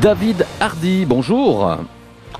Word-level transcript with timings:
David 0.00 0.46
Hardy, 0.60 1.04
bonjour. 1.04 1.76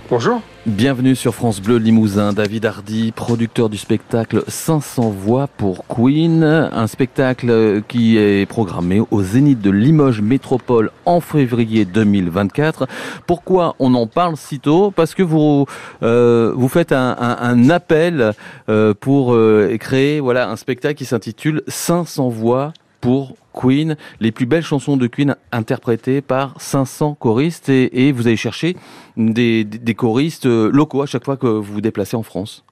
Bonjour. 0.09 0.41
Bienvenue 0.65 1.15
sur 1.15 1.35
France 1.35 1.61
Bleu 1.61 1.77
Limousin. 1.77 2.33
David 2.33 2.65
Hardy, 2.65 3.13
producteur 3.13 3.69
du 3.69 3.77
spectacle 3.77 4.45
500 4.49 5.11
voix 5.11 5.47
pour 5.47 5.87
Queen, 5.87 6.43
un 6.43 6.87
spectacle 6.87 7.83
qui 7.87 8.17
est 8.17 8.49
programmé 8.49 9.03
au 9.11 9.23
Zénith 9.23 9.61
de 9.61 9.71
Limoges 9.71 10.23
Métropole 10.23 10.91
en 11.05 11.21
février 11.21 11.85
2024. 11.85 12.87
Pourquoi 13.27 13.77
on 13.79 13.93
en 13.95 14.07
parle 14.07 14.39
si 14.39 14.59
tôt? 14.59 14.91
Parce 14.91 15.15
que 15.15 15.23
vous 15.23 15.67
euh, 16.03 16.55
vous 16.57 16.69
faites 16.69 16.93
un, 16.93 17.69
appel 17.69 18.33
euh, 18.71 18.95
pour 18.99 19.35
euh, 19.35 19.77
créer 19.79 20.21
voilà 20.21 20.49
un 20.49 20.57
spectacle 20.57 20.95
qui 20.95 21.05
s'intitule 21.05 21.63
500 21.69 22.31
voix 22.31 22.73
pour 23.01 23.35
Queen, 23.53 23.97
les 24.21 24.33
plus 24.33 24.47
belles 24.47 24.63
chansons 24.63 24.97
de 24.97 25.07
Queen 25.07 25.35
interprétées 25.53 26.21
par 26.21 26.61
500 26.61 27.15
choristes 27.15 27.69
et, 27.69 28.13
vous 28.13 28.27
allez 28.27 28.37
chercher 28.37 28.77
des, 29.17 29.95
choristes 29.97 30.47
euh, 30.47 30.71
locaux 30.71 31.03
à 31.03 31.07
chaque 31.07 31.25
fois 31.25 31.37
que 31.37 31.47
vous 31.47 31.75
vous 31.75 31.81
déplacez 31.81 32.17
en 32.17 32.23
France. 32.23 32.65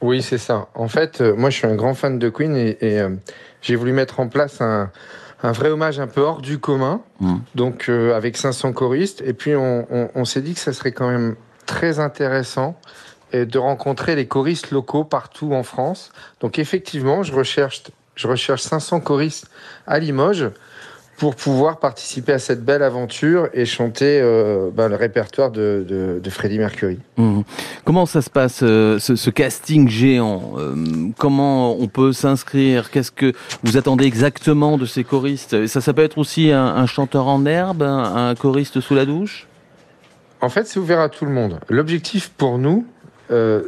Oui, 0.00 0.22
c'est 0.22 0.38
ça. 0.38 0.68
En 0.74 0.88
fait, 0.88 1.20
euh, 1.20 1.36
moi 1.36 1.50
je 1.50 1.58
suis 1.58 1.66
un 1.66 1.74
grand 1.74 1.94
fan 1.94 2.18
de 2.18 2.28
Queen 2.30 2.56
et, 2.56 2.76
euh, 2.82 3.10
j'ai 3.62 3.76
voulu 3.76 3.92
mettre 3.92 4.20
en 4.20 4.28
place 4.28 4.60
un, 4.60 4.90
vrai 5.42 5.68
hommage 5.70 6.00
un 6.00 6.06
peu 6.06 6.20
hors 6.20 6.40
du 6.40 6.58
commun, 6.58 7.00
mmh. 7.20 7.36
donc 7.54 7.88
avec 7.88 8.36
500 8.36 8.72
choristes. 8.72 9.22
Et 9.24 9.32
puis 9.32 9.54
on, 9.56 10.24
s'est 10.26 10.42
dit 10.42 10.52
que 10.52 10.60
ça 10.60 10.74
serait 10.74 10.92
quand 10.92 11.08
même 11.08 11.34
très 11.64 11.98
intéressant 11.98 12.78
de 13.32 13.58
rencontrer 13.58 14.16
les 14.16 14.26
choristes 14.26 14.70
locaux 14.70 15.04
partout 15.04 15.54
en 15.54 15.62
France. 15.62 16.12
Donc 16.40 16.58
effectivement, 16.58 17.22
je 17.22 17.32
recherche 17.32 17.84
je 18.20 18.28
recherche 18.28 18.60
500 18.60 19.00
choristes 19.00 19.46
à 19.86 19.98
Limoges 19.98 20.50
pour 21.16 21.36
pouvoir 21.36 21.78
participer 21.78 22.32
à 22.32 22.38
cette 22.38 22.64
belle 22.64 22.82
aventure 22.82 23.48
et 23.52 23.64
chanter 23.64 24.20
euh, 24.22 24.70
ben, 24.72 24.88
le 24.88 24.96
répertoire 24.96 25.50
de, 25.50 25.84
de, 26.22 26.30
Freddie 26.30 26.58
Mercury. 26.58 26.98
Mmh. 27.16 27.42
Comment 27.84 28.06
ça 28.06 28.22
se 28.22 28.30
passe, 28.30 28.60
euh, 28.62 28.98
ce, 28.98 29.30
casting 29.30 29.88
géant 29.88 30.52
euh, 30.58 30.74
Comment 31.18 31.78
on 31.78 31.88
peut 31.88 32.12
s'inscrire 32.12 32.90
Qu'est-ce 32.90 33.10
que 33.10 33.32
vous 33.62 33.76
attendez 33.76 34.04
exactement 34.04 34.78
de 34.78 34.86
ces 34.86 35.04
choristes? 35.04 35.66
Ça, 35.66 35.80
ça 35.80 35.92
peut 35.92 36.04
être 36.04 36.18
aussi 36.18 36.52
un, 36.52 36.86
chanteur 36.86 37.26
en 37.26 37.44
herbe, 37.46 37.82
un 37.82 38.34
choriste 38.34 38.80
sous 38.80 38.94
la 38.94 39.04
douche? 39.06 39.46
En 40.42 40.48
fait, 40.48 40.66
c'est 40.66 40.78
ouvert 40.78 41.00
à 41.00 41.08
tout 41.08 41.26
le 41.26 41.32
monde. 41.32 41.60
L'objectif 41.68 42.30
pour 42.30 42.58
nous, 42.58 42.86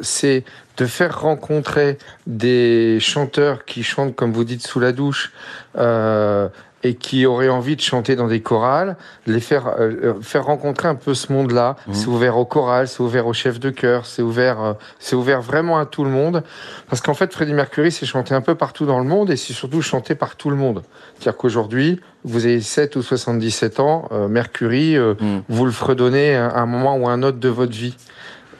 c'est 0.01 0.45
de 0.77 0.87
faire 0.87 1.21
rencontrer 1.21 1.99
des 2.27 2.99
chanteurs 3.01 3.65
qui 3.65 3.83
chantent, 3.83 4.15
comme 4.15 4.33
vous 4.33 4.45
dites, 4.45 4.67
sous 4.67 4.81
la 4.81 4.93
douche, 4.93 5.33
euh, 5.77 6.49
et 6.85 6.95
qui 6.95 7.27
auraient 7.27 7.49
envie 7.49 7.77
de 7.77 7.81
chanter 7.81 8.17
dans 8.17 8.27
des 8.27 8.41
chorales, 8.41 8.97
les 9.27 9.39
faire 9.39 9.77
euh, 9.79 10.15
faire 10.21 10.47
rencontrer 10.47 10.89
un 10.89 10.97
peu 10.97 11.15
ce 11.15 11.33
monde-là. 11.33 11.77
Mmh. 11.87 11.95
C'est 11.95 12.09
ouvert 12.09 12.37
au 12.37 12.45
choral, 12.45 12.89
c'est 12.89 13.01
ouvert 13.01 13.29
aux 13.29 13.33
chefs 13.33 13.61
de 13.61 13.71
chœur, 13.71 14.05
c'est 14.05 14.23
ouvert 14.23 14.75
c'est 14.99 15.15
ouvert 15.15 15.43
vraiment 15.43 15.79
à 15.79 15.87
tout 15.87 16.03
le 16.03 16.11
monde. 16.11 16.43
Parce 16.89 17.01
qu'en 17.01 17.15
fait, 17.15 17.33
Freddie 17.33 17.53
Mercury 17.53 17.93
s'est 17.93 18.07
chanté 18.07 18.35
un 18.35 18.41
peu 18.41 18.57
partout 18.57 18.85
dans 18.85 18.99
le 18.99 19.05
monde 19.05 19.31
et 19.31 19.37
c'est 19.37 19.53
surtout 19.53 19.81
chanté 19.81 20.17
par 20.17 20.35
tout 20.35 20.51
le 20.51 20.57
monde. 20.57 20.83
C'est-à-dire 21.15 21.37
qu'aujourd'hui, 21.37 22.01
vous 22.25 22.47
avez 22.47 22.61
7 22.61 22.97
ou 22.97 23.03
77 23.03 23.79
ans, 23.79 24.09
Mercury, 24.29 24.99
mmh. 24.99 25.43
vous 25.49 25.65
le 25.65 25.73
fredonnez 25.73 26.35
à 26.35 26.57
un 26.57 26.67
moment 26.67 26.97
ou 26.97 27.09
à 27.09 27.13
un 27.13 27.23
autre 27.23 27.39
de 27.39 27.49
votre 27.49 27.73
vie. 27.73 27.95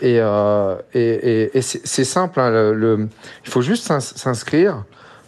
Et, 0.03 0.19
euh, 0.19 0.75
et, 0.95 1.57
et, 1.57 1.63
c'est 1.63 2.05
simple, 2.05 2.41
hein, 2.41 2.51
le, 2.51 3.09
il 3.45 3.51
faut 3.51 3.63
juste 3.63 3.87
s'inscrire. 4.01 4.85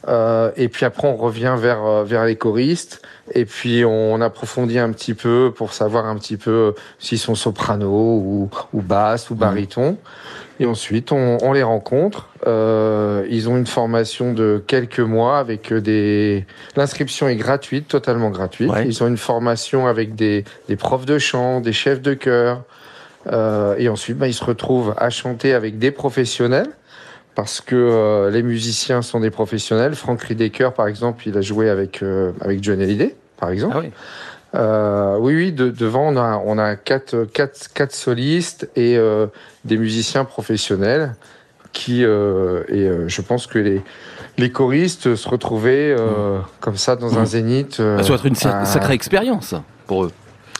Euh, 0.09 0.51
et 0.57 0.69
puis 0.69 0.85
après, 0.85 1.09
on 1.09 1.17
revient 1.17 1.55
vers, 1.57 1.85
euh, 1.85 2.05
vers 2.05 2.25
les 2.25 2.37
choristes. 2.37 3.01
Et 3.33 3.45
puis, 3.45 3.85
on 3.85 4.21
approfondit 4.21 4.81
un 4.81 4.91
petit 4.91 5.15
peu 5.15 5.53
pour 5.57 5.73
savoir 5.73 6.07
un 6.07 6.17
petit 6.17 6.37
peu 6.37 6.75
s'ils 6.99 7.19
sont 7.21 7.37
soprano 7.37 7.89
ou, 7.89 8.51
ou 8.73 8.83
basse 8.83 9.31
ou 9.31 9.35
mmh. 9.35 9.39
baryton. 9.39 9.97
Et 10.61 10.67
ensuite, 10.67 11.13
on, 11.13 11.39
on 11.41 11.53
les 11.53 11.63
rencontre. 11.63 12.29
Euh, 12.47 13.27
ils 13.31 13.49
ont 13.49 13.57
une 13.57 13.67
formation 13.67 14.33
de 14.33 14.63
quelques 14.67 15.01
mois 15.01 15.39
avec 15.39 15.73
des. 15.73 16.47
L'inscription 16.77 17.29
est 17.29 17.37
gratuite, 17.37 17.89
totalement 17.89 18.31
gratuite. 18.31 18.71
Ils 18.85 19.03
ont 19.03 19.09
une 19.09 19.17
formation 19.17 19.87
avec 19.87 20.15
des, 20.15 20.45
des 20.69 20.77
profs 20.77 21.07
de 21.07 21.19
chant, 21.19 21.61
des 21.61 21.73
chefs 21.73 22.03
de 22.03 22.15
chœur, 22.15 22.63
euh, 23.33 23.75
et 23.79 23.89
ensuite, 23.89 24.19
bah, 24.19 24.29
ils 24.29 24.35
se 24.35 24.45
retrouvent 24.45 24.95
à 24.97 25.11
chanter 25.11 25.55
avec 25.55 25.79
des 25.79 25.91
professionnels 25.91 26.69
parce 27.35 27.61
que 27.61 27.75
euh, 27.75 28.31
les 28.31 28.43
musiciens 28.43 29.03
sont 29.03 29.21
des 29.21 29.31
professionnels. 29.31 29.95
Frank 29.95 30.21
Ridecker, 30.23 30.71
par 30.75 30.87
exemple, 30.87 31.27
il 31.27 31.37
a 31.37 31.41
joué 31.41 31.69
avec 31.69 32.03
euh, 32.03 32.33
avec 32.41 32.63
John 32.63 32.81
Hallyday, 32.81 33.17
par 33.39 33.51
exemple. 33.51 33.77
Ah 33.77 33.81
oui. 33.83 33.91
Euh, 34.55 35.17
oui, 35.19 35.35
oui, 35.35 35.53
de, 35.53 35.69
devant 35.69 36.09
on 36.09 36.17
a 36.17 36.41
on 36.45 36.59
a 36.59 36.77
quatre 36.77 37.25
quatre 37.25 37.73
quatre 37.73 37.95
solistes 37.95 38.69
et 38.77 38.97
des 39.65 39.77
musiciens 39.77 40.25
professionnels 40.25 41.15
qui 41.73 42.03
et 42.03 42.05
je 42.05 43.21
pense 43.21 43.49
que 43.49 43.59
les 43.59 43.83
les 44.39 44.53
choristes 44.53 45.17
se 45.17 45.29
retrouvaient 45.29 45.97
mmh. 45.97 46.45
comme 46.61 46.77
ça 46.77 46.95
dans 46.95 47.19
un 47.19 47.23
mmh. 47.23 47.27
zénith. 47.27 47.75
ça 47.75 47.97
doit 47.97 48.15
être 48.15 48.27
une 48.27 48.37
sacrée 48.37 48.95
expérience 48.95 49.57
pour 49.89 50.05
eux. 50.05 50.13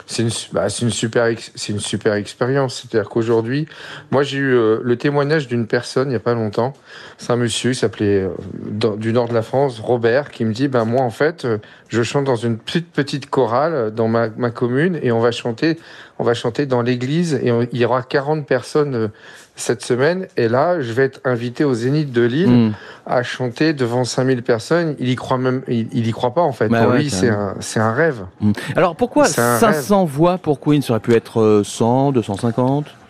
C'est 0.07 0.23
une, 0.23 0.31
bah, 0.53 0.69
super, 0.69 1.29
c'est 1.55 1.73
une 1.73 1.81
super 1.81 2.15
expérience. 2.15 2.83
C'est-à-dire 2.83 3.09
qu'aujourd'hui, 3.09 3.67
moi 4.11 4.23
j'ai 4.23 4.39
eu 4.39 4.55
euh, 4.55 4.81
le 4.83 4.97
témoignage 4.97 5.49
d'une 5.49 5.67
personne 5.67 6.11
il 6.11 6.13
y 6.13 6.17
a 6.17 6.21
pas 6.21 6.35
longtemps. 6.35 6.75
C'est 7.17 7.33
un 7.33 7.37
monsieur, 7.37 7.71
il 7.71 7.75
s'appelait 7.75 8.23
euh, 8.23 8.97
du 8.97 9.13
nord 9.13 9.29
de 9.29 9.35
la 9.35 9.43
France, 9.43 9.81
Robert, 9.81 10.31
qui 10.31 10.45
me 10.45 10.53
dit, 10.53 10.69
ben 10.69 10.85
moi 10.85 11.03
en 11.03 11.11
fait, 11.11 11.45
euh, 11.45 11.59
je 11.89 12.03
chante 12.03 12.25
dans 12.25 12.37
une 12.37 12.59
petite 12.59 12.91
petite 12.93 13.31
chorale 13.31 13.93
dans 13.95 14.09
ma 14.09 14.29
commune 14.51 14.99
et 15.03 15.11
on 15.13 15.21
va 15.21 15.31
chanter, 15.31 15.79
on 16.25 16.27
va 16.27 16.33
chanter 16.33 16.65
dans 16.65 16.81
l'église 16.81 17.35
et 17.35 17.53
il 17.73 17.79
y 17.79 17.85
aura 17.85 18.03
40 18.03 18.47
personnes 18.47 19.11
cette 19.57 19.85
semaine. 19.85 20.27
Et 20.39 20.49
là, 20.49 20.81
je 20.81 20.91
vais 20.93 21.05
être 21.05 21.21
invité 21.25 21.65
au 21.65 21.75
Zénith 21.75 22.13
de 22.13 22.23
Lille 22.23 22.51
hmm. 22.51 22.73
à 23.05 23.23
chanter 23.23 23.75
devant 23.75 24.05
5000 24.05 24.43
personnes. 24.43 24.97
Il 24.99 25.11
y 25.11 25.17
croit 25.17 25.37
même, 25.37 25.61
il, 25.69 26.07
y 26.07 26.11
croit 26.13 26.33
pas 26.33 26.41
en 26.41 26.53
fait. 26.53 26.69
Bah 26.69 26.85
pour 26.85 26.93
lui, 26.95 27.11
c'est 27.11 27.29
un, 27.29 27.93
rêve. 27.93 28.25
Hmm. 28.41 28.53
Alors 28.75 28.97
pourquoi 28.97 29.27
500 29.27 30.07
voix 30.07 30.39
pour 30.39 30.61
Queen? 30.61 30.81
Ça 30.81 30.95
aurait 30.95 31.01
pu 31.01 31.13
être 31.13 31.61
100, 31.63 32.13
250 32.13 32.87
ah, 32.89 33.04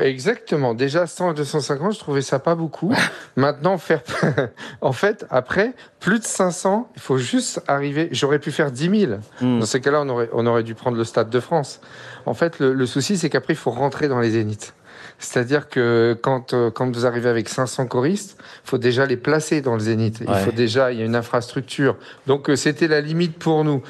Exactement. 0.00 0.74
Déjà 0.74 1.06
100 1.06 1.34
250, 1.34 1.94
je 1.94 1.98
trouvais 1.98 2.22
ça 2.22 2.38
pas 2.38 2.54
beaucoup. 2.54 2.94
Maintenant, 3.36 3.78
faire, 3.78 4.02
en 4.80 4.92
fait, 4.92 5.26
après, 5.30 5.74
plus 6.00 6.18
de 6.18 6.24
500, 6.24 6.90
il 6.96 7.00
faut 7.00 7.18
juste 7.18 7.62
arriver. 7.66 8.08
J'aurais 8.12 8.38
pu 8.38 8.50
faire 8.50 8.70
10 8.70 9.00
000. 9.00 9.12
Hmm. 9.40 9.60
Dans 9.60 9.66
ces 9.66 9.80
cas-là, 9.80 10.02
on 10.02 10.08
aurait, 10.08 10.28
on 10.32 10.46
aurait 10.46 10.62
dû 10.64 10.74
prendre 10.74 10.96
le 10.96 11.04
Stade 11.04 11.30
de 11.30 11.40
France. 11.40 11.80
En 12.26 12.34
fait, 12.34 12.58
le, 12.58 12.72
le 12.72 12.86
souci, 12.86 13.16
c'est 13.16 13.30
qu'après, 13.30 13.54
il 13.54 13.56
faut 13.56 13.70
rentrer 13.70 14.08
dans 14.08 14.20
les 14.20 14.30
zéniths. 14.30 14.74
C'est-à-dire 15.18 15.68
que 15.68 16.16
quand, 16.20 16.52
euh, 16.52 16.70
quand 16.70 16.94
vous 16.94 17.06
arrivez 17.06 17.28
avec 17.28 17.48
500 17.48 17.86
choristes, 17.86 18.36
il 18.64 18.70
faut 18.70 18.78
déjà 18.78 19.04
les 19.04 19.16
placer 19.16 19.60
dans 19.60 19.74
le 19.74 19.80
zénith. 19.80 20.20
Il 20.20 20.34
faut 20.36 20.52
déjà, 20.52 20.92
il 20.92 20.98
y 20.98 21.02
a 21.02 21.04
une 21.04 21.16
infrastructure. 21.16 21.96
Donc 22.26 22.48
euh, 22.48 22.56
c'était 22.56 22.88
la 22.88 23.00
limite 23.00 23.38
pour 23.38 23.64
nous. 23.64 23.82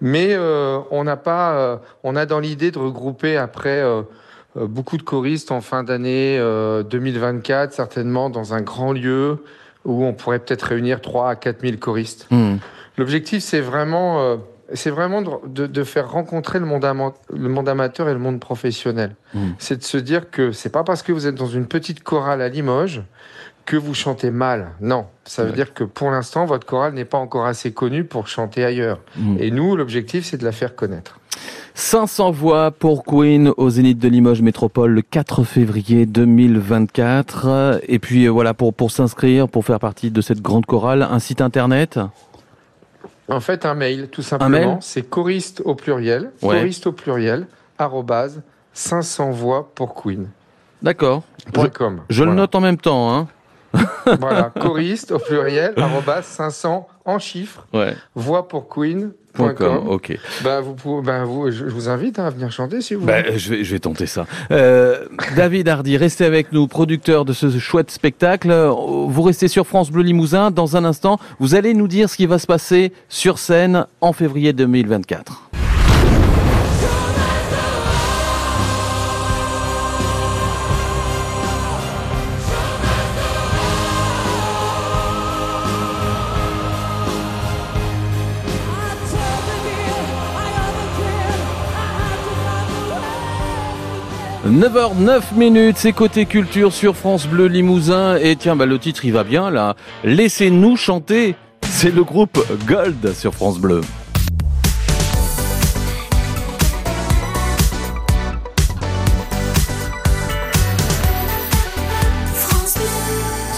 Mais 0.00 0.28
euh, 0.30 0.78
on 0.90 1.04
n'a 1.04 1.18
pas, 1.18 1.82
on 2.04 2.16
a 2.16 2.24
dans 2.24 2.40
l'idée 2.40 2.70
de 2.70 2.78
regrouper 2.78 3.36
après 3.36 3.84
beaucoup 4.56 4.96
de 4.96 5.02
choristes 5.02 5.52
en 5.52 5.60
fin 5.60 5.84
d'année 5.84 6.38
2024, 6.38 7.72
certainement 7.72 8.30
dans 8.30 8.54
un 8.54 8.60
grand 8.60 8.92
lieu 8.92 9.44
où 9.84 10.04
on 10.04 10.12
pourrait 10.12 10.40
peut-être 10.40 10.62
réunir 10.62 11.00
3 11.00 11.30
à 11.30 11.36
4 11.36 11.60
000 11.60 11.76
choristes. 11.76 12.26
Hmm. 12.30 12.56
L'objectif, 12.98 13.42
c'est 13.42 13.60
vraiment 13.60 14.38
c'est 14.74 14.90
vraiment 14.90 15.22
de, 15.22 15.66
de, 15.66 15.84
faire 15.84 16.10
rencontrer 16.10 16.58
le 16.58 16.66
monde, 16.66 16.86
le 17.32 17.48
monde, 17.48 17.68
amateur 17.68 18.08
et 18.08 18.12
le 18.12 18.18
monde 18.18 18.40
professionnel. 18.40 19.16
Hmm. 19.34 19.50
C'est 19.58 19.78
de 19.78 19.82
se 19.82 19.96
dire 19.96 20.30
que 20.30 20.52
c'est 20.52 20.70
pas 20.70 20.84
parce 20.84 21.02
que 21.02 21.12
vous 21.12 21.26
êtes 21.26 21.34
dans 21.34 21.46
une 21.46 21.66
petite 21.66 22.02
chorale 22.02 22.42
à 22.42 22.48
Limoges 22.48 23.02
que 23.66 23.76
vous 23.76 23.94
chantez 23.94 24.30
mal. 24.30 24.72
Non, 24.80 25.06
ça 25.24 25.44
veut 25.44 25.52
dire 25.52 25.74
que 25.74 25.84
pour 25.84 26.10
l'instant, 26.10 26.44
votre 26.44 26.66
chorale 26.66 26.94
n'est 26.94 27.04
pas 27.04 27.18
encore 27.18 27.46
assez 27.46 27.72
connue 27.72 28.04
pour 28.04 28.26
chanter 28.26 28.64
ailleurs. 28.64 29.00
Hmm. 29.16 29.36
Et 29.38 29.50
nous, 29.50 29.76
l'objectif, 29.76 30.24
c'est 30.24 30.38
de 30.38 30.44
la 30.44 30.52
faire 30.52 30.74
connaître. 30.74 31.19
500 31.80 32.30
voix 32.32 32.70
pour 32.70 33.04
Queen 33.04 33.52
au 33.56 33.70
Zénith 33.70 33.98
de 33.98 34.06
Limoges 34.06 34.42
Métropole 34.42 34.90
le 34.90 35.00
4 35.00 35.44
février 35.44 36.04
2024. 36.04 37.80
Et 37.88 37.98
puis 37.98 38.26
euh, 38.26 38.28
voilà, 38.28 38.52
pour, 38.52 38.74
pour 38.74 38.90
s'inscrire, 38.90 39.48
pour 39.48 39.64
faire 39.64 39.80
partie 39.80 40.10
de 40.10 40.20
cette 40.20 40.42
grande 40.42 40.66
chorale, 40.66 41.02
un 41.02 41.18
site 41.18 41.40
internet? 41.40 41.98
En 43.28 43.40
fait, 43.40 43.64
un 43.64 43.74
mail, 43.74 44.08
tout 44.08 44.20
simplement. 44.20 44.78
C'est 44.82 45.08
choriste 45.08 45.62
au 45.64 45.74
pluriel, 45.74 46.32
choriste 46.42 46.86
au 46.86 46.92
pluriel, 46.92 47.46
arrobase, 47.78 48.42
500 48.74 49.30
voix 49.30 49.70
pour 49.74 49.94
Queen. 49.94 50.28
D'accord. 50.82 51.22
Je, 52.10 52.22
le 52.22 52.34
note 52.34 52.54
en 52.54 52.60
même 52.60 52.78
temps. 52.78 53.10
Hein. 53.16 53.26
voilà, 54.18 54.52
choriste 54.60 55.12
au 55.12 55.18
pluriel, 55.18 55.72
arrobase, 55.78 56.26
500 56.26 56.86
en 57.06 57.18
chiffres, 57.18 57.66
voix 58.14 58.48
pour 58.48 58.68
Queen. 58.68 59.12
Ok. 59.38 60.18
Bah, 60.42 60.60
vous, 60.60 61.02
bah, 61.02 61.24
vous, 61.24 61.50
je 61.50 61.64
vous 61.64 61.88
invite 61.88 62.18
à 62.18 62.30
venir 62.30 62.50
chanter 62.50 62.80
si 62.80 62.94
vous 62.94 63.06
bah, 63.06 63.22
voulez. 63.22 63.38
Je 63.38 63.50
vais, 63.50 63.64
je 63.64 63.72
vais 63.72 63.78
tenter 63.78 64.06
ça. 64.06 64.26
Euh, 64.50 65.06
David 65.36 65.68
Hardy, 65.68 65.96
restez 65.96 66.24
avec 66.24 66.52
nous, 66.52 66.66
producteur 66.66 67.24
de 67.24 67.32
ce 67.32 67.58
chouette 67.58 67.90
spectacle. 67.90 68.52
Vous 68.52 69.22
restez 69.22 69.48
sur 69.48 69.66
France 69.66 69.90
Bleu 69.90 70.02
Limousin. 70.02 70.50
Dans 70.50 70.76
un 70.76 70.84
instant, 70.84 71.18
vous 71.38 71.54
allez 71.54 71.74
nous 71.74 71.88
dire 71.88 72.08
ce 72.08 72.16
qui 72.16 72.26
va 72.26 72.38
se 72.38 72.46
passer 72.46 72.92
sur 73.08 73.38
scène 73.38 73.86
en 74.00 74.12
février 74.12 74.52
2024. 74.52 75.50
9h09 94.46 95.34
minutes, 95.36 95.76
c'est 95.76 95.92
côté 95.92 96.24
culture 96.24 96.72
sur 96.72 96.96
France 96.96 97.26
Bleu 97.26 97.46
Limousin. 97.46 98.16
Et 98.16 98.36
tiens, 98.36 98.56
bah, 98.56 98.64
le 98.64 98.78
titre 98.78 99.04
il 99.04 99.12
va 99.12 99.22
bien 99.22 99.50
là. 99.50 99.76
Laissez-nous 100.02 100.76
chanter. 100.76 101.34
C'est 101.62 101.94
le 101.94 102.04
groupe 102.04 102.38
Gold 102.66 103.12
sur 103.12 103.34
France 103.34 103.58
Bleu. 103.58 103.82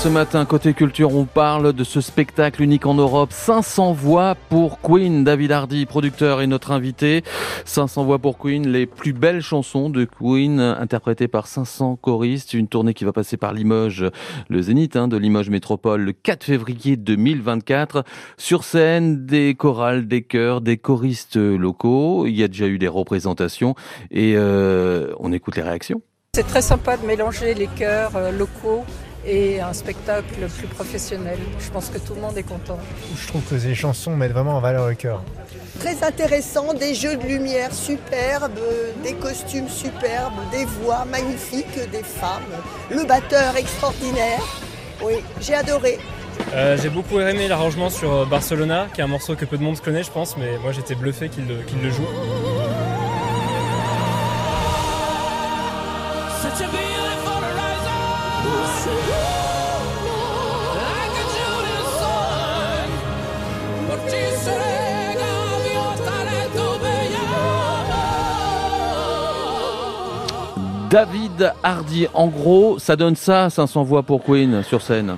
Ce 0.03 0.09
matin, 0.09 0.45
côté 0.47 0.75
culture, 0.75 1.15
on 1.15 1.27
parle 1.27 1.73
de 1.73 1.85
ce 1.85 2.01
spectacle 2.01 2.61
unique 2.61 2.87
en 2.87 2.95
Europe, 2.95 3.31
500 3.31 3.93
voix 3.93 4.35
pour 4.49 4.81
Queen. 4.81 5.23
David 5.23 5.53
Hardy, 5.53 5.87
producteur, 5.87 6.41
est 6.41 6.49
notre 6.49 6.73
invité. 6.73 7.23
500 7.67 8.05
voix 8.05 8.19
pour 8.19 8.37
Queen, 8.37 8.67
les 8.67 8.87
plus 8.87 9.13
belles 9.13 9.43
chansons 9.43 9.91
de 9.91 10.05
Queen, 10.05 10.59
interprétées 10.59 11.29
par 11.29 11.47
500 11.47 11.95
choristes. 12.03 12.53
Une 12.53 12.67
tournée 12.67 12.95
qui 12.95 13.05
va 13.05 13.13
passer 13.13 13.37
par 13.37 13.53
Limoges, 13.53 14.05
le 14.49 14.63
Zénith 14.63 14.97
hein, 14.97 15.07
de 15.07 15.17
Limoges 15.17 15.51
Métropole, 15.51 16.01
le 16.01 16.13
4 16.13 16.43
février 16.43 16.97
2024. 16.97 18.03
Sur 18.39 18.65
scène, 18.65 19.25
des 19.25 19.55
chorales, 19.55 20.09
des 20.09 20.23
chœurs, 20.23 20.63
des 20.63 20.79
choristes 20.79 21.37
locaux. 21.37 22.27
Il 22.27 22.35
y 22.35 22.43
a 22.43 22.49
déjà 22.49 22.67
eu 22.67 22.79
des 22.79 22.89
représentations 22.89 23.77
et 24.11 24.35
euh, 24.35 25.13
on 25.21 25.33
écoute 25.33 25.55
les 25.55 25.63
réactions. 25.63 26.03
C'est 26.35 26.47
très 26.47 26.63
sympa 26.63 26.97
de 26.97 27.07
mélanger 27.07 27.55
les 27.55 27.69
chœurs 27.69 28.17
euh, 28.17 28.33
locaux 28.33 28.85
et 29.27 29.61
un 29.61 29.73
spectacle 29.73 30.47
plus 30.59 30.67
professionnel. 30.67 31.39
Je 31.59 31.71
pense 31.71 31.89
que 31.89 31.99
tout 31.99 32.15
le 32.15 32.21
monde 32.21 32.37
est 32.37 32.43
content. 32.43 32.79
Je 33.17 33.29
trouve 33.29 33.43
que 33.43 33.59
ces 33.59 33.75
chansons 33.75 34.17
mettent 34.17 34.33
vraiment 34.33 34.57
en 34.57 34.61
valeur 34.61 34.89
le 34.89 34.95
cœur. 34.95 35.23
Très 35.81 36.03
intéressant, 36.05 36.75
des 36.75 36.95
jeux 36.95 37.17
de 37.17 37.27
lumière 37.27 37.73
superbes, 37.73 38.59
des 39.03 39.15
costumes 39.15 39.69
superbes, 39.69 40.35
des 40.51 40.65
voix 40.65 41.05
magnifiques 41.05 41.91
des 41.91 42.03
femmes, 42.03 42.43
le 42.91 43.05
batteur 43.05 43.57
extraordinaire. 43.57 44.43
Oui, 45.03 45.15
j'ai 45.41 45.55
adoré. 45.55 45.99
Euh, 46.55 46.79
j'ai 46.81 46.89
beaucoup 46.89 47.19
aimé 47.21 47.49
l'arrangement 47.49 47.91
sur 47.91 48.27
Barcelona, 48.27 48.87
qui 48.95 49.01
est 49.01 49.05
un 49.05 49.09
morceau 49.09 49.35
que 49.37 49.45
peu 49.45 49.59
de 49.59 49.63
monde 49.63 49.81
connaît, 49.81 50.03
je 50.03 50.11
pense, 50.11 50.37
mais 50.37 50.59
moi 50.63 50.73
j'étais 50.73 50.95
bluffé 50.95 51.29
qu'il 51.29 51.47
le, 51.47 51.57
le 51.83 51.91
joue. 51.91 52.07
David 70.93 71.55
Hardy, 71.63 72.07
en 72.13 72.27
gros, 72.27 72.79
ça 72.79 72.97
donne 72.97 73.17
ça, 73.17 73.49
500 73.49 73.83
voix 73.83 74.03
pour 74.03 74.23
Queen 74.23 74.63
sur 74.63 74.83
scène. 74.83 75.17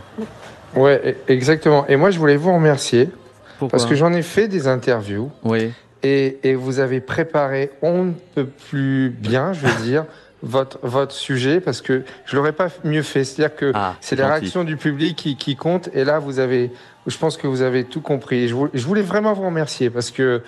Ouais, 0.77 1.03
e-, 1.05 1.33
exactement. 1.33 1.85
Et 1.89 1.97
moi, 1.97 2.13
je 2.13 2.19
voulais 2.21 2.37
vous 2.37 2.55
remercier. 2.55 3.11
parce 3.59 3.85
que 3.85 3.97
j'en 3.97 4.13
ai 4.13 4.23
fait 4.23 4.47
des 4.47 4.69
interviews. 4.69 5.33
Oui. 5.43 5.73
Et, 6.05 6.39
et, 6.45 6.55
vous 6.55 6.79
avez 6.79 7.01
préparé, 7.01 7.71
on 7.83 8.05
ne 8.05 8.13
peut 8.37 8.47
plus 8.47 9.11
bien, 9.11 9.53
je 9.53 9.67
veux 9.67 9.85
dire, 9.85 10.05
votre, 10.45 10.79
votre 10.85 11.13
sujet, 11.13 11.59
parce 11.59 11.83
que 11.83 12.05
je 12.25 12.37
l'aurais 12.37 12.53
pas 12.53 12.69
mieux 12.85 13.03
fait. 13.03 13.25
C'est-à-dire 13.25 13.57
que 13.57 13.73
ah, 13.75 13.97
c'est 14.01 14.15
la 14.15 14.29
réaction 14.29 14.63
du 14.63 14.77
public 14.77 15.17
qui, 15.17 15.37
qui 15.37 15.57
compte. 15.57 15.89
Et 15.93 16.05
là, 16.05 16.21
vous 16.21 16.39
avez, 16.39 16.71
je 17.09 17.19
pense 17.19 17.37
que 17.37 17.49
vous 17.49 17.63
avez 17.63 17.83
tout 17.83 18.01
compris. 18.01 18.47
Je, 18.47 18.55
je 18.75 18.87
voulais 18.87 19.03
vraiment 19.03 19.33
vous 19.33 19.47
remercier 19.47 19.91
parce 19.91 20.13
que 20.13 20.41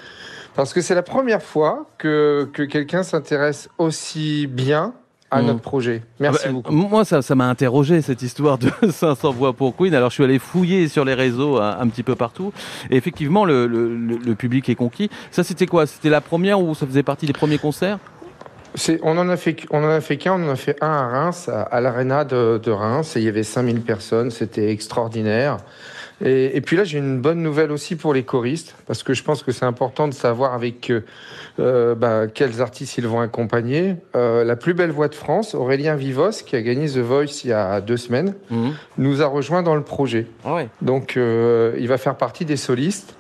parce 0.54 0.72
que 0.72 0.80
c'est 0.80 0.94
la 0.94 1.02
première 1.02 1.42
fois 1.42 1.86
que, 1.98 2.48
que 2.52 2.62
quelqu'un 2.62 3.02
s'intéresse 3.02 3.68
aussi 3.76 4.46
bien 4.46 4.94
à 5.30 5.42
notre 5.42 5.58
mm. 5.58 5.60
projet. 5.60 6.02
Merci 6.20 6.42
ah 6.44 6.48
bah, 6.48 6.52
beaucoup. 6.52 6.72
Moi, 6.72 7.04
ça, 7.04 7.22
ça 7.22 7.34
m'a 7.34 7.48
interrogé 7.48 8.02
cette 8.02 8.22
histoire 8.22 8.58
de 8.58 8.70
500 8.90 9.32
voix 9.32 9.52
pour 9.52 9.76
Queen. 9.76 9.94
Alors, 9.94 10.10
je 10.10 10.14
suis 10.14 10.24
allé 10.24 10.38
fouiller 10.38 10.88
sur 10.88 11.04
les 11.04 11.14
réseaux 11.14 11.58
un, 11.58 11.86
petit 11.88 12.02
peu 12.02 12.14
partout. 12.14 12.52
Et 12.90 12.96
effectivement, 12.96 13.44
le, 13.44 13.66
le, 13.66 13.88
le 13.94 14.34
public 14.34 14.68
est 14.68 14.74
conquis. 14.74 15.10
Ça, 15.30 15.44
c'était 15.44 15.66
quoi? 15.66 15.86
C'était 15.86 16.10
la 16.10 16.20
première 16.20 16.60
ou 16.60 16.74
ça 16.74 16.86
faisait 16.86 17.02
partie 17.02 17.26
des 17.26 17.32
premiers 17.32 17.58
concerts? 17.58 17.98
On 19.02 19.16
en 19.16 19.28
a 19.28 19.36
fait, 19.36 19.56
on 19.70 19.82
en 19.82 19.88
a 19.88 20.00
fait 20.00 20.18
qu'un, 20.18 20.32
on 20.32 20.48
en 20.48 20.52
a 20.52 20.56
fait 20.56 20.76
un 20.82 20.90
à 20.90 21.08
Reims, 21.08 21.48
à, 21.48 21.62
à 21.62 22.24
de, 22.24 22.58
de, 22.58 22.70
Reims, 22.70 23.16
et 23.16 23.20
il 23.20 23.24
y 23.24 23.28
avait 23.28 23.42
5000 23.42 23.80
personnes, 23.80 24.30
c'était 24.30 24.70
extraordinaire. 24.70 25.58
Et, 26.24 26.62
puis 26.62 26.78
là, 26.78 26.84
j'ai 26.84 26.98
une 26.98 27.20
bonne 27.20 27.42
nouvelle 27.42 27.70
aussi 27.70 27.94
pour 27.94 28.14
les 28.14 28.22
choristes, 28.22 28.74
parce 28.86 29.02
que 29.02 29.12
je 29.12 29.22
pense 29.22 29.42
que 29.42 29.52
c'est 29.52 29.66
important 29.66 30.08
de 30.08 30.14
savoir 30.14 30.54
avec 30.54 30.90
euh, 31.58 31.94
bah, 31.94 32.26
quels 32.26 32.62
artistes 32.62 32.96
ils 32.96 33.06
vont 33.06 33.20
accompagner. 33.20 33.96
Euh, 34.14 34.42
la 34.42 34.56
plus 34.56 34.72
belle 34.72 34.90
voix 34.90 35.08
de 35.08 35.14
France, 35.14 35.54
Aurélien 35.54 35.94
Vivos, 35.94 36.42
qui 36.46 36.56
a 36.56 36.62
gagné 36.62 36.88
The 36.88 36.98
Voice 36.98 37.44
il 37.44 37.50
y 37.50 37.52
a 37.52 37.82
deux 37.82 37.98
semaines, 37.98 38.34
mhm. 38.50 38.72
nous 38.96 39.20
a 39.20 39.26
rejoint 39.26 39.62
dans 39.62 39.74
le 39.74 39.82
projet. 39.82 40.26
Ah 40.44 40.60
Donc, 40.80 41.18
euh, 41.18 41.74
il 41.78 41.86
va 41.86 41.98
faire 41.98 42.16
partie 42.16 42.46
des 42.46 42.56
solistes. 42.56 43.14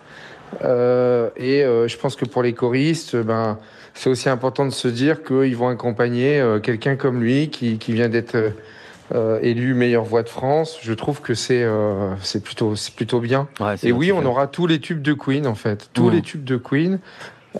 et 0.62 1.64
je 1.64 1.96
pense 1.98 2.16
que 2.16 2.24
pour 2.24 2.42
les 2.42 2.54
choristes, 2.54 3.14
ben, 3.14 3.58
c'est 3.92 4.08
aussi 4.08 4.30
important 4.30 4.64
de 4.64 4.70
se 4.70 4.88
dire 4.88 5.22
qu'ils 5.22 5.56
vont 5.56 5.68
accompagner 5.68 6.42
quelqu'un 6.62 6.96
comme 6.96 7.22
lui, 7.22 7.50
qui, 7.50 7.76
qui 7.76 7.92
vient 7.92 8.08
d'être 8.08 8.36
euh, 9.14 9.38
élu 9.42 9.74
meilleure 9.74 10.04
voix 10.04 10.22
de 10.22 10.28
France. 10.28 10.78
Je 10.82 10.92
trouve 10.92 11.20
que 11.20 11.34
c'est 11.34 11.62
euh, 11.62 12.14
c'est 12.22 12.42
plutôt 12.42 12.76
c'est 12.76 12.94
plutôt 12.94 13.20
bien. 13.20 13.48
et 13.82 13.92
oui, 13.92 14.12
on 14.12 14.24
aura 14.24 14.46
tous 14.46 14.66
les 14.66 14.80
tubes 14.80 15.02
de 15.02 15.12
Queen 15.12 15.46
en 15.46 15.54
fait, 15.54 15.90
tous 15.92 16.08
mmh. 16.08 16.12
les 16.12 16.22
tubes 16.22 16.44
de 16.44 16.56
Queen. 16.56 16.98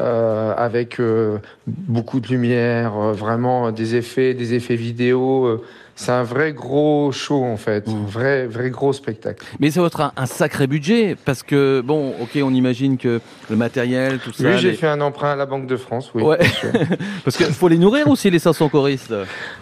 Euh, 0.00 0.54
avec 0.56 1.00
euh, 1.00 1.38
beaucoup 1.66 2.20
de 2.20 2.28
lumière, 2.28 2.96
euh, 2.96 3.12
vraiment 3.12 3.72
des 3.72 3.94
effets, 3.94 4.34
des 4.34 4.52
effets 4.52 4.76
vidéo. 4.76 5.62
C'est 5.96 6.12
un 6.12 6.22
vrai 6.22 6.52
gros 6.52 7.10
show 7.10 7.42
en 7.42 7.56
fait, 7.56 7.88
mmh. 7.88 8.06
vrai 8.06 8.46
vrai 8.46 8.70
gros 8.70 8.92
spectacle. 8.92 9.44
Mais 9.58 9.70
ça 9.70 9.80
va 9.80 9.86
être 9.86 10.12
un, 10.14 10.26
sacré 10.26 10.66
budget 10.66 11.16
parce 11.24 11.42
que 11.42 11.80
bon, 11.84 12.14
ok, 12.20 12.38
on 12.42 12.52
imagine 12.52 12.98
que 12.98 13.20
le 13.50 13.56
matériel, 13.56 14.18
tout 14.18 14.32
ça. 14.32 14.44
Oui, 14.44 14.58
j'ai 14.58 14.74
fait 14.74 14.86
un 14.86 15.00
emprunt 15.00 15.32
à 15.32 15.36
la 15.36 15.46
Banque 15.46 15.66
de 15.66 15.76
France, 15.76 16.10
oui. 16.14 16.22
Ouais. 16.22 16.38
parce 17.24 17.36
qu'il 17.36 17.46
faut 17.46 17.68
les 17.68 17.78
nourrir 17.78 18.08
aussi 18.08 18.30
les 18.30 18.38
500 18.38 18.68
choristes. 18.68 19.14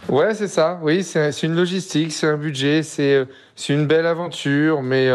Ouais, 0.09 0.35
c'est 0.35 0.49
ça. 0.49 0.81
Oui, 0.83 1.05
c'est 1.05 1.43
une 1.43 1.55
logistique, 1.55 2.13
c'est 2.13 2.27
un 2.27 2.37
budget, 2.37 2.83
c'est 2.83 3.25
c'est 3.55 3.73
une 3.73 3.87
belle 3.87 4.07
aventure, 4.07 4.83
mais 4.83 5.09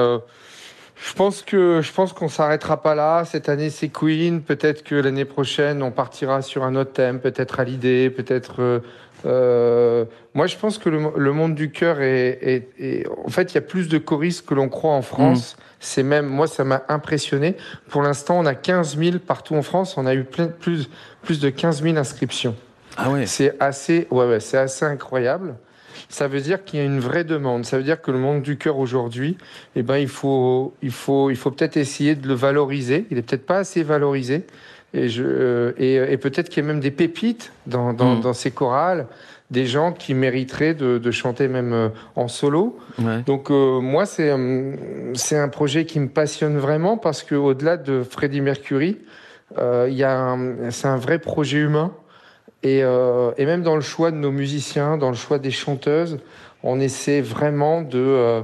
je 1.01 1.13
pense 1.13 1.43
que 1.43 1.81
je 1.81 1.91
pense 1.93 2.11
qu'on 2.11 2.27
s'arrêtera 2.27 2.81
pas 2.81 2.93
là. 2.93 3.23
Cette 3.23 3.47
année, 3.47 3.69
c'est 3.69 3.89
Queen. 3.89 4.41
Peut-être 4.41 4.83
que 4.83 4.95
l'année 4.95 5.25
prochaine, 5.25 5.81
on 5.81 5.91
partira 5.91 6.41
sur 6.41 6.63
un 6.63 6.75
autre 6.75 6.91
thème, 6.91 7.19
peut-être 7.19 7.59
à 7.59 7.63
l'idée, 7.63 8.09
peut-être. 8.09 8.61
Euh, 8.61 8.79
euh, 9.25 10.05
moi, 10.33 10.47
je 10.47 10.57
pense 10.57 10.77
que 10.77 10.89
le, 10.89 11.33
monde 11.33 11.55
du 11.55 11.71
cœur 11.71 12.01
est, 12.01 12.69
est, 12.77 13.07
En 13.25 13.29
fait, 13.29 13.51
il 13.51 13.55
y 13.55 13.57
a 13.57 13.61
plus 13.61 13.87
de 13.87 13.97
choristes 13.97 14.45
que 14.45 14.53
l'on 14.53 14.67
croit 14.67 14.93
en 14.93 15.01
France. 15.01 15.55
Mm. 15.57 15.61
C'est 15.81 16.03
même, 16.03 16.25
moi, 16.25 16.47
ça 16.47 16.65
m'a 16.65 16.83
impressionné. 16.89 17.55
Pour 17.89 18.01
l'instant, 18.01 18.37
on 18.37 18.45
a 18.45 18.55
15 18.55 18.97
000 18.97 19.19
partout 19.19 19.55
en 19.55 19.61
France. 19.61 19.97
On 19.97 20.05
a 20.05 20.13
eu 20.13 20.25
plein, 20.25 20.47
plus, 20.47 20.89
plus 21.21 21.39
de 21.39 21.49
15 21.49 21.81
000 21.81 21.97
inscriptions. 21.97 22.55
Ah 22.97 23.09
ouais. 23.09 23.25
C'est 23.25 23.55
assez, 23.61 24.07
ouais, 24.11 24.27
ouais, 24.27 24.39
c'est 24.41 24.57
assez 24.57 24.83
incroyable 24.83 25.55
ça 26.07 26.27
veut 26.27 26.41
dire 26.41 26.63
qu'il 26.63 26.79
y 26.79 26.81
a 26.81 26.85
une 26.85 26.99
vraie 26.99 27.23
demande. 27.23 27.65
Ça 27.65 27.77
veut 27.77 27.83
dire 27.83 28.01
que 28.01 28.11
le 28.11 28.19
monde 28.19 28.41
du 28.41 28.57
cœur 28.57 28.77
aujourd'hui, 28.77 29.37
eh 29.75 29.83
ben, 29.83 29.97
il 29.97 30.07
faut, 30.07 30.73
il 30.81 30.91
faut, 30.91 31.29
il 31.29 31.35
faut 31.35 31.51
peut-être 31.51 31.77
essayer 31.77 32.15
de 32.15 32.27
le 32.27 32.33
valoriser. 32.33 33.05
Il 33.11 33.17
est 33.17 33.21
peut-être 33.21 33.45
pas 33.45 33.57
assez 33.57 33.83
valorisé. 33.83 34.45
Et, 34.93 35.09
je, 35.09 35.23
euh, 35.23 35.73
et, 35.77 36.17
peut-être 36.17 36.49
qu'il 36.49 36.63
y 36.63 36.65
a 36.65 36.67
même 36.67 36.79
des 36.79 36.91
pépites 36.91 37.51
dans, 37.67 37.93
dans, 37.93 38.15
mm. 38.15 38.21
dans, 38.21 38.33
ces 38.33 38.51
chorales, 38.51 39.05
des 39.51 39.65
gens 39.65 39.91
qui 39.91 40.13
mériteraient 40.13 40.73
de, 40.73 40.97
de 40.97 41.11
chanter 41.11 41.47
même 41.47 41.73
euh, 41.73 41.89
en 42.15 42.27
solo. 42.27 42.79
Donc 43.25 43.51
euh, 43.51 43.79
moi, 43.79 44.05
c'est 44.05 44.33
c'est 45.13 45.37
un 45.37 45.47
projet 45.47 45.85
qui 45.85 45.99
me 45.99 46.07
passionne 46.07 46.57
vraiment 46.57 46.97
parce 46.97 47.23
que 47.23 47.35
au-delà 47.35 47.77
de 47.77 48.03
Freddie 48.03 48.41
Mercury, 48.41 48.97
il 49.57 49.93
y 49.93 50.03
a 50.03 50.37
c'est 50.69 50.87
un 50.87 50.97
vrai 50.97 51.19
projet 51.19 51.59
humain. 51.59 51.91
Et, 52.63 52.81
euh, 52.83 53.31
et, 53.37 53.45
même 53.45 53.63
dans 53.63 53.75
le 53.75 53.81
choix 53.81 54.11
de 54.11 54.17
nos 54.17 54.31
musiciens, 54.31 54.97
dans 54.97 55.09
le 55.09 55.15
choix 55.15 55.39
des 55.39 55.51
chanteuses, 55.51 56.19
on 56.61 56.79
essaie 56.79 57.21
vraiment 57.21 57.81
de, 57.81 57.97
euh, 57.97 58.41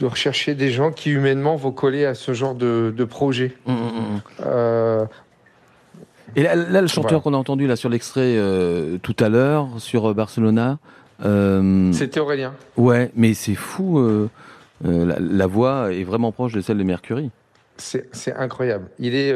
de 0.00 0.06
rechercher 0.06 0.54
des 0.54 0.70
gens 0.70 0.90
qui 0.90 1.10
humainement 1.10 1.56
vont 1.56 1.72
coller 1.72 2.04
à 2.04 2.14
ce 2.14 2.34
genre 2.34 2.54
de, 2.54 2.92
de 2.94 3.04
projet. 3.04 3.54
Mmh, 3.66 3.72
mmh, 3.72 3.76
mmh. 3.76 4.20
Euh, 4.44 5.04
et 6.36 6.42
là, 6.42 6.54
le 6.54 6.86
chanteur 6.88 7.22
qu'on 7.22 7.32
a 7.32 7.38
entendu 7.38 7.66
là 7.66 7.74
sur 7.74 7.88
l'extrait 7.88 8.36
tout 9.02 9.16
à 9.18 9.30
l'heure 9.30 9.68
sur 9.78 10.14
Barcelona. 10.14 10.78
C'était 11.22 12.20
Aurélien. 12.20 12.52
Ouais, 12.76 13.10
mais 13.16 13.32
c'est 13.32 13.54
fou. 13.54 13.98
La, 14.84 15.16
la, 15.18 15.46
voix 15.46 15.90
est 15.92 16.04
vraiment 16.04 16.30
proche 16.30 16.52
de 16.52 16.60
celle 16.60 16.76
de 16.76 16.84
Mercury. 16.84 17.30
C'est 17.78 18.34
incroyable. 18.34 18.88
Il 18.98 19.14
est 19.14 19.34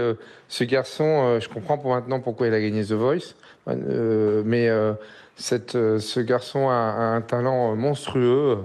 ce 0.48 0.64
garçon. 0.64 1.38
je 1.40 1.48
comprends 1.48 1.78
pour 1.78 1.94
maintenant 1.94 2.20
pourquoi 2.20 2.48
il 2.48 2.54
a 2.54 2.60
gagné 2.60 2.84
The 2.84 2.92
Voice 2.92 3.34
euh, 3.68 4.42
mais 4.44 4.68
euh, 4.68 4.92
cette, 5.36 5.74
euh, 5.74 5.98
ce 5.98 6.20
garçon 6.20 6.68
a, 6.68 6.74
un 6.74 7.20
talent 7.20 7.74
monstrueux. 7.76 8.58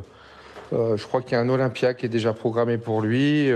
je 0.71 1.03
crois 1.05 1.21
qu'il 1.21 1.33
y 1.33 1.35
a 1.35 1.39
un 1.39 1.49
Olympia 1.49 1.93
qui 1.93 2.05
est 2.05 2.09
déjà 2.09 2.33
programmé 2.33 2.77
pour 2.77 3.01
lui. 3.01 3.49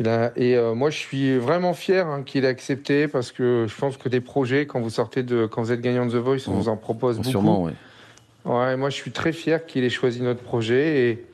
Il 0.00 0.08
a, 0.08 0.32
et 0.36 0.58
moi, 0.74 0.90
je 0.90 0.98
suis 0.98 1.38
vraiment 1.38 1.74
fier 1.74 2.06
hein, 2.06 2.22
qu'il 2.24 2.44
ait 2.44 2.48
accepté 2.48 3.08
parce 3.08 3.30
que 3.32 3.66
je 3.68 3.76
pense 3.76 3.96
que 3.96 4.08
des 4.08 4.20
projets, 4.20 4.66
quand 4.66 4.80
vous 4.80 4.90
sortez 4.90 5.22
de, 5.22 5.46
quand 5.46 5.62
vous 5.62 5.72
êtes 5.72 5.80
gagnant 5.80 6.06
de 6.06 6.12
The 6.12 6.16
Voice, 6.22 6.48
on 6.48 6.52
vous 6.52 6.68
en 6.68 6.76
propose 6.76 7.18
beaucoup. 7.18 7.30
Sûrement, 7.30 7.62
oui. 7.62 7.72
Ouais, 8.44 8.76
moi 8.76 8.90
je 8.90 8.96
suis 8.96 9.12
très 9.12 9.32
fier 9.32 9.64
qu'il 9.66 9.84
ait 9.84 9.90
choisi 9.90 10.20
notre 10.20 10.42
projet 10.42 11.10
et, 11.10 11.26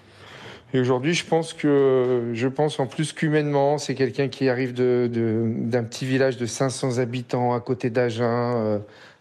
et 0.75 0.81
aujourd'hui 0.81 1.15
je 1.15 1.25
pense 1.25 1.53
que 1.55 2.31
je 2.35 2.49
pense 2.49 2.79
en 2.81 2.87
plus 2.87 3.13
qu'humainement 3.13 3.79
c'est 3.79 3.95
quelqu'un 3.95 4.29
qui 4.29 4.49
arrive 4.49 4.75
de, 4.75 5.09
de- 5.13 5.45
d'un 5.47 5.83
petit 5.85 6.05
village 6.07 6.37
de 6.37 6.47
500 6.47 6.99
habitants 6.99 7.55
à 7.55 7.61
côté 7.61 7.91
d'Agen, 7.91 8.25
euh, 8.57 8.79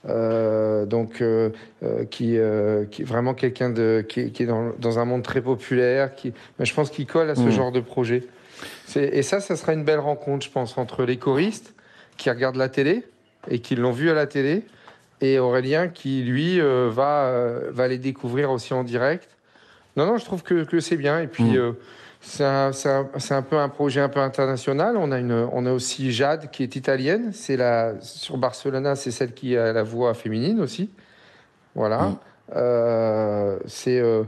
euh, 0.10 0.86
donc 0.86 1.22
euh, 1.22 1.50
euh, 1.84 2.06
qui, 2.06 2.38
euh, 2.38 2.86
qui 2.86 3.02
est 3.02 3.06
vraiment 3.06 3.34
quelqu'un 3.34 3.70
de 3.70 4.06
qui, 4.08 4.22
est- 4.22 4.30
qui 4.32 4.44
est 4.44 4.46
dans, 4.46 4.72
dans 4.80 5.00
un 5.00 5.06
monde 5.06 5.24
très 5.24 5.42
populaire, 5.42 6.16
qui 6.16 6.34
mais 6.60 6.66
je 6.66 6.74
pense 6.74 6.90
qu'il 6.90 7.06
colle 7.06 7.30
à 7.30 7.36
ce 7.36 7.42
Mm. 7.42 7.52
genre 7.52 7.72
de 7.72 7.80
projet. 7.82 8.24
C'est- 8.86 9.10
Et 9.16 9.22
ça, 9.22 9.40
ça 9.40 9.56
sera 9.56 9.74
une 9.74 9.84
belle 9.84 10.00
rencontre, 10.00 10.46
je 10.46 10.52
pense, 10.52 10.78
entre 10.78 11.04
les 11.04 11.18
choristes 11.18 11.74
qui 12.18 12.30
regardent 12.30 12.56
la 12.56 12.70
télé 12.70 13.04
et 13.50 13.60
qui 13.60 13.76
l'ont 13.76 13.92
vu 13.92 14.10
à 14.10 14.14
la 14.14 14.28
télé 14.28 14.64
et 15.22 15.40
Aurélien 15.40 15.88
qui, 15.88 16.24
lui, 16.24 16.60
euh, 16.60 16.90
va, 16.92 17.32
va 17.70 17.88
les 17.88 17.98
découvrir 17.98 18.52
aussi 18.52 18.74
en 18.74 18.84
direct. 18.84 19.30
Non, 19.98 20.06
non, 20.06 20.18
je 20.18 20.26
trouve 20.26 20.44
que, 20.44 20.64
que 20.64 20.80
c'est 20.80 20.96
bien. 20.98 21.20
Et 21.20 21.28
puis, 21.28 21.44
Mm. 21.44 21.56
euh, 21.58 21.72
c'est 22.22 22.44
un, 23.34 23.42
peu 23.42 23.58
un 23.58 23.70
projet 23.70 24.00
un 24.02 24.10
peu 24.10 24.20
international. 24.20 24.96
On 24.98 25.12
a, 25.12 25.20
une, 25.20 25.32
on 25.52 25.66
a 25.66 25.72
aussi 25.72 26.12
Jade 26.12 26.50
qui 26.52 26.64
est 26.64 26.76
italienne. 26.76 27.32
C'est 27.34 27.58
la, 27.58 27.94
sur 28.02 28.38
Barcelona, 28.38 28.96
c'est 28.96 29.12
celle 29.12 29.34
qui 29.34 29.56
a 29.58 29.74
la 29.74 29.84
voix 29.84 30.14
féminine 30.14 30.60
aussi. 30.62 30.90
Voilà. 31.76 32.00
Mm. 32.04 32.18
Euh, 32.56 33.58
c'est. 33.66 34.00
euh, 34.00 34.24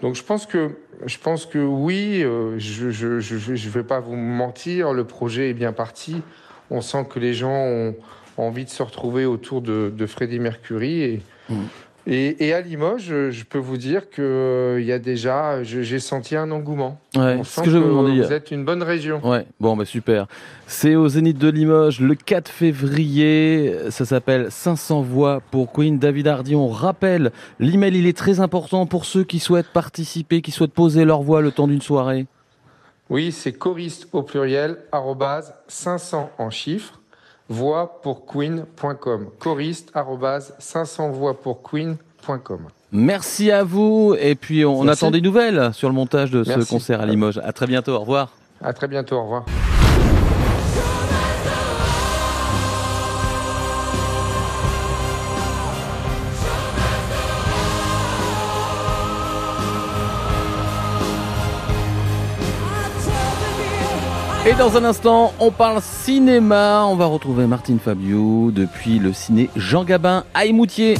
donc 0.00 0.14
je 0.14 0.22
pense 0.22 0.46
que 0.46 0.70
je 1.06 1.18
pense 1.18 1.44
que 1.44 1.58
oui, 1.58 2.20
je 2.22 2.90
je 2.90 3.18
je 3.20 3.20
je 3.20 3.54
je 3.56 3.68
vais 3.68 3.82
pas 3.82 3.98
vous 4.00 4.14
mentir, 4.16 4.92
le 4.92 5.04
projet 5.04 5.50
est 5.50 5.54
bien 5.54 5.72
parti. 5.72 6.22
On 6.70 6.80
sent 6.80 7.06
que 7.10 7.18
les 7.18 7.34
gens 7.34 7.50
ont 7.66 7.94
envie 8.36 8.64
de 8.64 8.70
se 8.70 8.82
retrouver 8.82 9.26
autour 9.26 9.60
de, 9.60 9.92
de 9.94 10.06
Freddie 10.06 10.38
Mercury 10.38 11.02
et, 11.02 11.22
Mm. 11.50 11.62
Et 12.08 12.46
et 12.46 12.52
à 12.54 12.60
Limoges, 12.60 13.30
je, 13.30 13.44
peux 13.44 13.58
vous 13.58 13.76
dire 13.76 14.10
que 14.10 14.22
euh, 14.22 14.80
il 14.80 14.86
y 14.86 14.92
a 14.92 14.98
déjà, 14.98 15.62
j'ai 15.62 15.98
senti 15.98 16.36
un 16.36 16.50
engouement. 16.50 16.98
Ouais, 17.14 17.36
On 17.38 17.44
c'est 17.44 17.50
sent 17.50 17.60
ce 17.60 17.64
que 17.66 17.70
je 17.70 17.78
vais 17.78 17.88
vous 17.88 18.32
êtes 18.32 18.50
une 18.50 18.64
bonne 18.64 18.82
région. 18.82 19.20
Ouais, 19.22 19.46
bon, 19.60 19.76
bah 19.76 19.84
super. 19.84 20.26
C'est 20.66 20.96
au 20.96 21.08
Zénith 21.08 21.38
de 21.38 21.48
Limoges 21.48 22.00
le 22.00 22.14
4 22.14 22.48
février. 22.48 23.74
Ça 23.90 24.04
s'appelle 24.04 24.50
500 24.50 25.02
voix 25.02 25.42
pour 25.50 25.72
Queen. 25.72 25.98
David 25.98 26.28
Hardy, 26.28 26.56
on 26.56 26.68
rappelle, 26.68 27.30
l'email 27.60 27.96
il 27.96 28.06
est 28.06 28.16
très 28.16 28.40
important 28.40 28.86
pour 28.86 29.04
ceux 29.04 29.24
qui 29.24 29.38
souhaitent 29.38 29.72
participer, 29.72 30.40
qui 30.40 30.50
souhaitent 30.50 30.72
poser 30.72 31.04
leur 31.04 31.22
voix 31.22 31.42
le 31.42 31.52
temps 31.52 31.68
d'une 31.68 31.82
soirée. 31.82 32.26
Oui, 33.10 33.32
c'est 33.32 33.52
choriste 33.52 34.08
au 34.12 34.22
pluriel, 34.22 34.78
arrobase 34.92 35.54
500 35.68 36.30
en 36.36 36.50
chiffres, 36.50 37.00
voix 37.48 38.00
pour 38.02 38.26
queen.com. 38.26 39.28
Choriste, 39.38 39.90
arrobase 39.94 40.54
500 40.58 41.10
voix 41.10 41.34
pour 41.40 41.62
queen.com. 41.62 42.68
Merci 42.92 43.50
à 43.50 43.64
vous. 43.64 44.14
Et 44.18 44.34
puis 44.34 44.64
on 44.64 44.84
Merci. 44.84 45.04
attend 45.04 45.10
des 45.10 45.20
nouvelles 45.20 45.70
sur 45.72 45.88
le 45.88 45.94
montage 45.94 46.30
de 46.30 46.44
ce 46.44 46.68
concert 46.68 47.00
à 47.00 47.06
Limoges. 47.06 47.38
À 47.44 47.52
très 47.52 47.66
bientôt. 47.66 47.92
Au 47.94 48.00
revoir. 48.00 48.30
À 48.62 48.72
très 48.72 48.88
bientôt, 48.88 49.16
au 49.16 49.22
revoir. 49.22 49.44
Et 64.48 64.54
dans 64.54 64.78
un 64.78 64.84
instant, 64.84 65.34
on 65.40 65.50
parle 65.50 65.82
cinéma. 65.82 66.86
On 66.86 66.96
va 66.96 67.04
retrouver 67.04 67.46
Martine 67.46 67.78
Fabiot 67.78 68.50
depuis 68.50 68.98
le 68.98 69.12
ciné 69.12 69.50
Jean 69.56 69.84
Gabin 69.84 70.24
à 70.32 70.46
Émoutier. 70.46 70.94